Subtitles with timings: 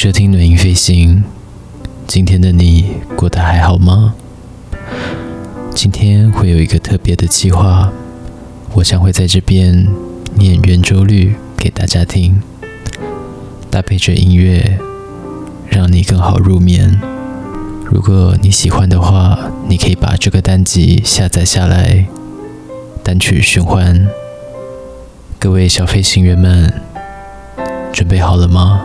[0.00, 1.24] 收听暖音飞行。
[2.06, 4.14] 今天的你过得还好吗？
[5.74, 7.90] 今天会有一个特别的计划，
[8.74, 9.88] 我将会在这边
[10.36, 12.40] 念圆周率给大家听，
[13.72, 14.78] 搭配着音乐，
[15.68, 17.00] 让你更好入眠。
[17.84, 22.06] 如果你喜欢的话，你可以把这个单集下载下来，
[23.02, 24.06] 单曲循环。
[25.40, 26.72] 各位小飞行员们，
[27.92, 28.80] 准备好了吗？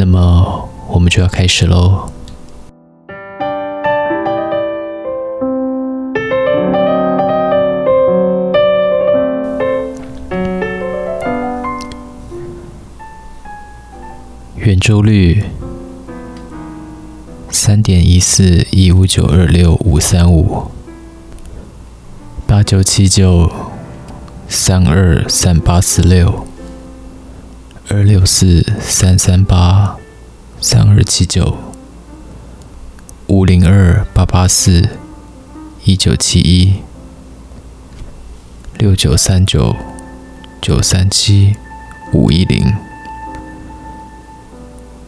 [0.00, 2.10] 那么我们就要开始喽。
[14.56, 15.44] 圆周率：
[17.50, 20.70] 三点一四一五九二六五三五
[22.46, 23.70] 八九七九。
[24.50, 26.44] 三二三八四六
[27.90, 29.98] 二六四三三八
[30.58, 31.58] 三二七九
[33.26, 34.88] 五零二八八四
[35.84, 36.76] 一九七一
[38.78, 39.76] 六九三九
[40.62, 41.54] 九三七
[42.14, 42.74] 五一零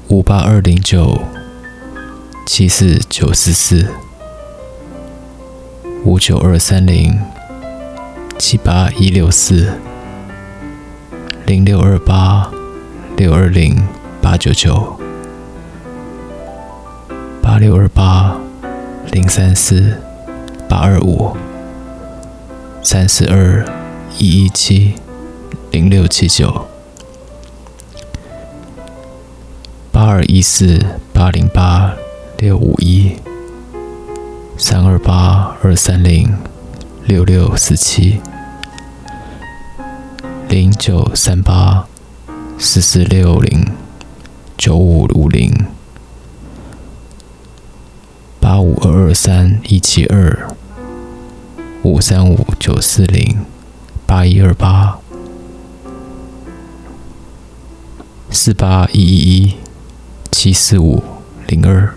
[0.09, 1.23] 五八二零九
[2.47, 3.89] 七四九四四
[6.05, 7.19] 五九二三零。
[8.43, 9.73] 七八一六四
[11.47, 12.51] 零六二八
[13.23, 13.81] 六二零
[14.21, 14.99] 八九九
[17.41, 18.37] 八六二八
[19.13, 19.97] 零三四
[20.69, 21.37] 八二五
[22.83, 23.65] 三四二
[24.19, 24.95] 一一七
[25.71, 26.67] 零六七九
[29.93, 31.95] 八二一四八零八
[32.39, 33.13] 六五一
[34.59, 36.37] 三二八二三零
[37.07, 38.21] 六六四七。
[40.53, 41.89] 零九三八
[42.65, 43.67] 四四六零
[44.57, 45.53] 九五五零
[48.39, 50.49] 八五二二三一七二
[51.83, 53.45] 五三五九四零
[54.07, 55.01] 八一二八
[58.31, 59.55] 四八一一一
[60.31, 61.03] 七四五
[61.49, 61.97] 零二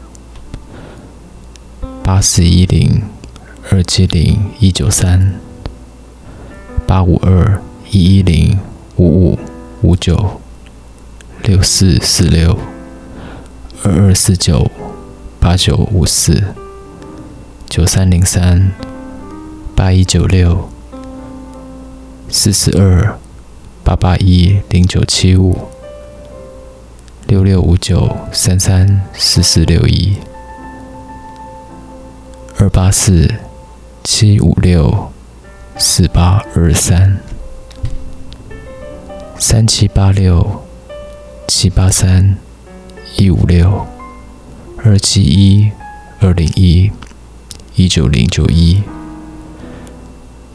[2.01, 3.03] 八四一零
[3.69, 5.39] 二七零一九三
[6.87, 7.61] 八五二。
[7.91, 8.59] 一一零
[8.97, 9.39] 五五
[9.81, 10.41] 五九
[11.45, 12.57] 六四四六
[13.83, 14.69] 二二四九
[15.39, 16.43] 八九五四
[17.69, 18.71] 九三零三
[19.75, 20.69] 八一九六
[22.29, 23.17] 四四二
[23.83, 25.69] 八八一零九七五
[27.27, 30.17] 六六五九三三四四六一
[32.57, 33.31] 二八四
[34.03, 35.11] 七五六
[35.77, 37.17] 四八二三。
[39.37, 40.65] 三七八六
[41.47, 42.37] 七八三
[43.17, 43.85] 一五六
[44.77, 45.71] 二七一
[46.19, 46.91] 二零一
[47.75, 48.83] 一九零九一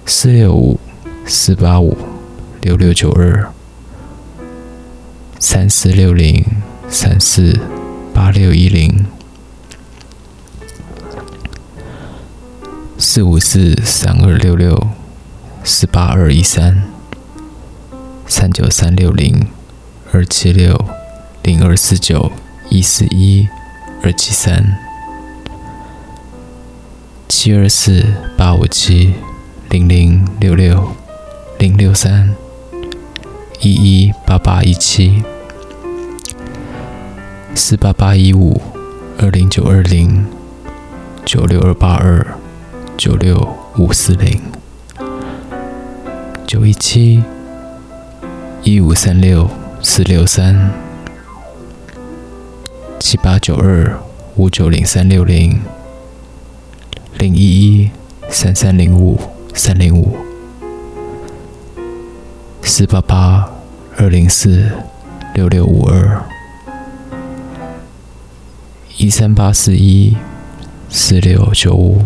[0.07, 0.79] 四六五
[1.27, 1.97] 四八五
[2.61, 3.53] 六六九二
[5.39, 6.45] 三四六零
[6.89, 7.59] 三四
[8.13, 9.07] 八六一零
[12.99, 14.89] 四五四三二六六
[15.65, 17.01] 四八二一三。
[18.31, 19.49] 三九三六零
[20.13, 20.77] 二七六
[21.45, 22.33] 零二四九
[22.69, 23.49] 一四一
[24.03, 24.77] 二七三。
[27.29, 28.05] 七二四
[28.37, 29.15] 八五七
[29.69, 30.97] 零零六六
[31.59, 32.35] 零六三。
[33.61, 35.23] 一一八八一七。
[37.55, 38.61] 四八八一五
[39.17, 40.27] 二零九二零。
[41.25, 42.27] 九六二八二
[42.97, 44.43] 九六五四零。
[46.49, 47.23] 九一七。
[48.65, 49.49] 一五三六
[49.83, 50.71] 四六三
[52.99, 53.99] 七八九二
[54.37, 55.59] 五九零三六零
[57.19, 57.91] 零一一
[58.29, 59.19] 三三零五
[59.55, 60.19] 三零五
[62.63, 63.51] 四八八
[63.97, 64.71] 二零四
[65.35, 66.23] 六六五二
[68.99, 70.15] 一三八四一
[70.91, 72.05] 四六九五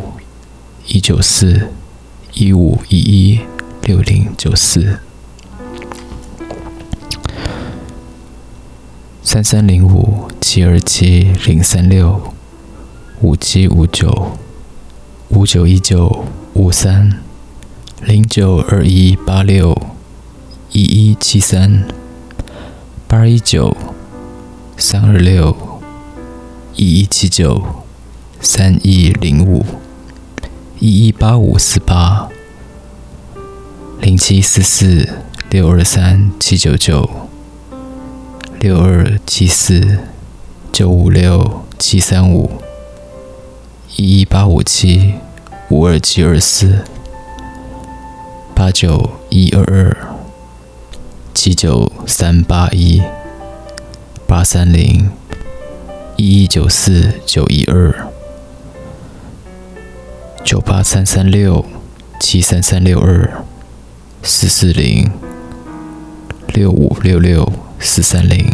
[0.86, 1.70] 一九四
[2.34, 3.40] 一五一一
[3.82, 5.00] 六零九四。
[9.34, 12.32] 三三零五七二七零三六
[13.20, 14.30] 五七五九
[15.30, 17.20] 五九一九五三
[18.00, 19.76] 零九二一八六
[20.70, 21.82] 一一七三
[23.08, 23.76] 八一九
[24.76, 25.80] 三二六
[26.76, 27.60] 一一七九
[28.40, 29.66] 三一零五
[30.78, 32.28] 一一八五四八
[34.00, 35.08] 零七四四
[35.50, 37.33] 六二三七九九。
[38.64, 39.98] 六二七四
[40.72, 42.50] 九五六七三五
[43.96, 45.16] 一一八五七
[45.68, 46.78] 五二七二四
[48.54, 49.94] 八九一二二
[51.34, 53.02] 七九三八一
[54.26, 55.10] 八三零
[56.16, 58.08] 一一九四九一二
[60.42, 61.66] 九八三三六
[62.18, 63.44] 七三三六二
[64.22, 65.12] 四四零
[66.54, 68.53] 六五六六四三零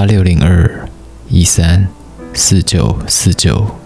[0.00, 0.88] 八六零二
[1.28, 1.86] 一三
[2.32, 3.76] 四九四九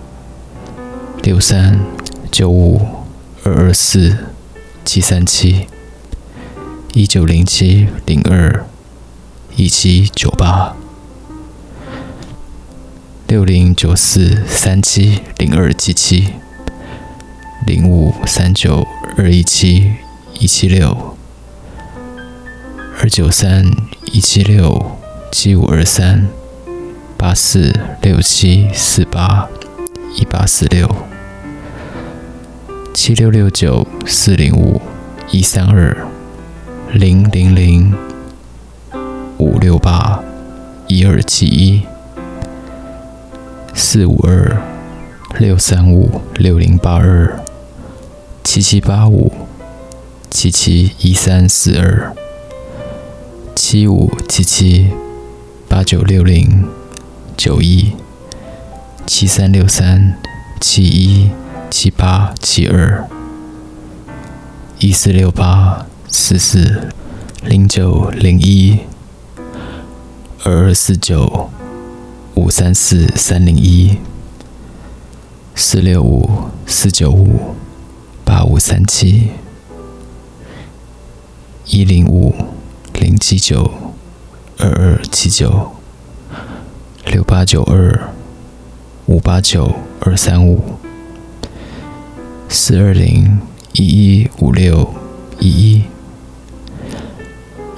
[1.25, 1.81] 六三
[2.31, 2.81] 九五
[3.43, 4.19] 二二四
[4.85, 5.67] 七三七
[6.93, 8.65] 一九零七零二
[9.57, 10.77] 一七九八
[13.27, 16.29] 六零九四三七零二七七
[17.67, 19.95] 零五三九二一七
[20.39, 21.17] 一七六
[23.01, 23.69] 二九三
[24.13, 24.94] 一七六
[25.37, 26.29] 七五二三
[27.19, 29.49] 八四六七四八
[30.15, 30.89] 一八四六。
[32.95, 34.81] 七六六九四零五
[35.33, 36.07] 一三二
[36.93, 37.93] 零零零
[39.37, 40.23] 五六八
[40.87, 41.83] 一二七一。
[43.75, 44.57] 四五二
[45.41, 47.41] 六三五六零八二
[48.45, 49.33] 七七八五
[50.31, 52.15] 七七一三四二。
[53.57, 54.93] 七五七七
[55.85, 56.67] 九六零
[57.37, 57.93] 九一
[59.07, 60.19] 七三六三
[60.59, 61.31] 七一
[61.71, 63.07] 七八七二
[64.79, 66.89] 一四六八四四
[67.43, 68.79] 零九零一
[70.43, 71.51] 二二四九
[72.35, 73.99] 五三四三零一
[75.55, 77.55] 四六五四九五
[78.25, 79.29] 八五三七
[81.67, 82.35] 一零五
[82.95, 83.71] 零七九
[84.57, 85.74] 二二七九。
[87.06, 88.11] 六八九二
[89.06, 90.79] 五八九二三五
[92.49, 93.39] 四二零
[93.73, 94.93] 一一五六
[95.39, 95.85] 一一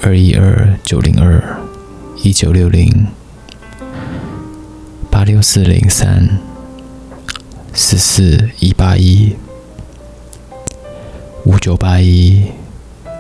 [0.00, 1.58] 二一二九零二
[2.22, 3.08] 一九六零
[5.10, 6.38] 八六四零三
[7.74, 9.34] 四四一八一
[11.44, 12.46] 五九八一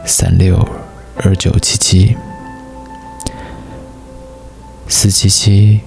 [0.04, 0.66] 三六
[1.16, 2.16] 二九七七
[4.88, 5.80] 四七七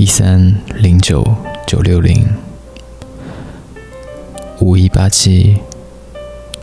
[0.00, 1.22] 一三零九
[1.66, 2.26] 九六零
[4.58, 5.58] 五一八七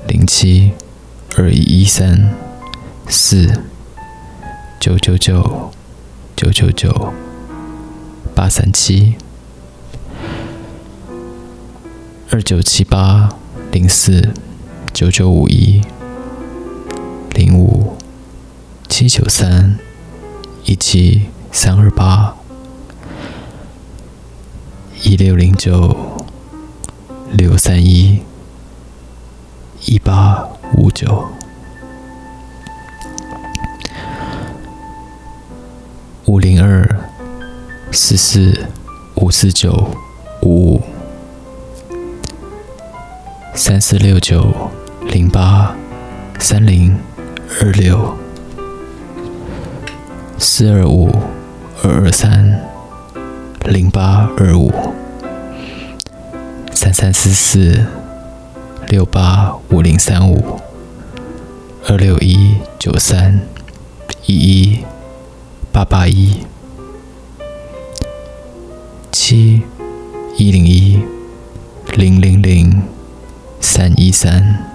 [0.07, 0.71] 零七
[1.35, 2.33] 二一一三
[3.07, 3.61] 四
[4.79, 5.71] 九九九
[6.35, 7.13] 九九九
[8.33, 9.13] 八三七
[12.31, 13.29] 二九七八
[13.71, 14.33] 零四
[14.91, 15.79] 九九五一
[17.35, 17.95] 零五
[18.89, 19.77] 七九三
[20.65, 22.36] 一七三二八
[25.03, 25.95] 一六零九
[27.31, 28.19] 六三一
[29.85, 30.43] 一八
[30.75, 31.23] 五九。
[36.25, 36.83] 五零二
[37.91, 38.65] 四四
[39.15, 39.71] 五四九
[40.41, 40.81] 五五。
[43.53, 44.51] 三四六九
[45.11, 45.75] 零八
[46.39, 46.97] 三零
[47.61, 48.17] 二六。
[50.39, 51.15] 四二五
[51.83, 52.59] 二二三
[53.63, 54.86] 零八二五。
[56.99, 57.85] 三四四
[58.87, 60.59] 六八五零三五
[61.85, 63.39] 二六一九三
[64.25, 64.79] 一一
[65.71, 66.37] 八八一
[69.11, 69.61] 七
[70.37, 70.99] 一零一
[71.95, 72.81] 零零零
[73.61, 74.65] 三一三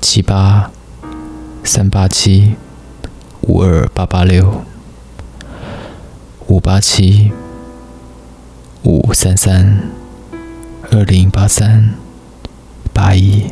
[0.00, 0.70] 七八
[1.64, 2.54] 三八七
[3.40, 4.62] 五二八八六
[6.46, 7.32] 五八七
[8.86, 9.80] 五三三
[10.92, 11.94] 二零八三
[12.92, 13.50] 八一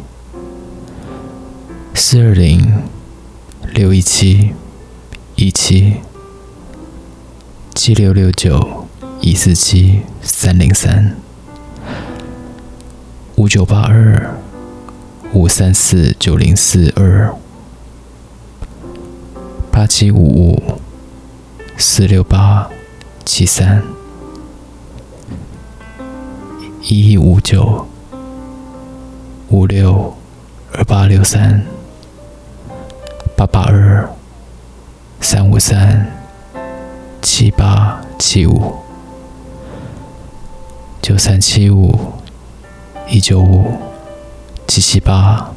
[1.92, 2.84] 四二零
[3.72, 4.52] 六一七
[5.34, 5.96] 一七
[7.74, 8.86] 七六六九
[9.20, 11.16] 一四七三零三
[13.34, 14.38] 五九八二
[15.32, 17.34] 五三四九零四二
[19.72, 20.78] 八七五五
[21.76, 22.70] 四六八
[23.24, 23.93] 七三
[26.86, 27.86] 一一五九
[29.48, 30.14] 五六
[30.70, 31.64] 二八六三
[33.34, 34.06] 八八二
[35.18, 36.06] 三五三
[37.22, 38.74] 七八七五
[41.00, 42.12] 九三七五
[43.08, 43.64] 一九五
[44.68, 45.54] 七七八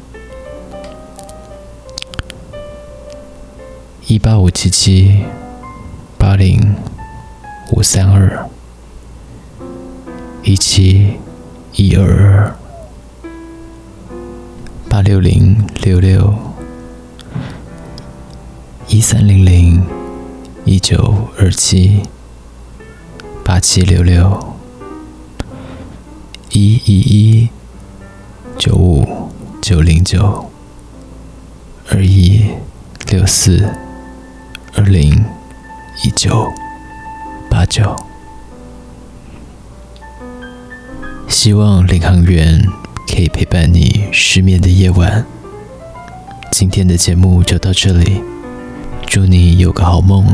[4.06, 5.24] 一八五七七
[6.16, 6.74] 八零
[7.72, 8.48] 五三二。
[10.48, 11.18] 一七
[11.74, 12.56] 一二二
[14.88, 16.34] 八六零六六
[18.86, 19.86] 一三零零
[20.64, 22.00] 一九二七
[23.44, 24.56] 八七六六
[26.52, 27.48] 一一一
[28.56, 30.50] 九五九零九
[31.90, 32.46] 二一
[33.10, 33.68] 六四
[34.74, 35.26] 二零
[36.02, 36.50] 一九
[37.50, 37.94] 八九，
[41.28, 42.66] 希望领航员
[43.06, 45.24] 可以陪伴你失眠的夜晚。
[46.50, 48.20] 今天的节目就到这里，
[49.06, 50.26] 祝你有个好梦。